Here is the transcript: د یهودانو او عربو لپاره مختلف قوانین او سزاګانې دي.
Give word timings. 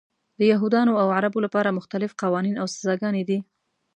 د 0.39 0.41
یهودانو 0.51 0.93
او 1.01 1.07
عربو 1.17 1.39
لپاره 1.45 1.75
مختلف 1.77 2.11
قوانین 2.21 2.55
او 2.61 2.65
سزاګانې 2.73 3.23
دي. 3.29 3.39